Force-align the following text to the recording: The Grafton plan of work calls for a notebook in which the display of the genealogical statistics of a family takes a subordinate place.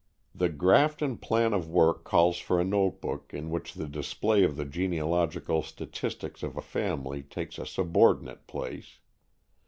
The 0.33 0.49
Grafton 0.49 1.17
plan 1.17 1.53
of 1.53 1.69
work 1.69 2.03
calls 2.05 2.39
for 2.39 2.59
a 2.59 2.63
notebook 2.65 3.35
in 3.35 3.51
which 3.51 3.75
the 3.75 3.87
display 3.87 4.41
of 4.43 4.55
the 4.57 4.65
genealogical 4.65 5.61
statistics 5.61 6.41
of 6.41 6.57
a 6.57 6.61
family 6.63 7.21
takes 7.21 7.59
a 7.59 7.67
subordinate 7.67 8.47
place. 8.47 8.97